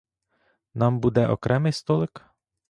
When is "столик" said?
1.71-2.25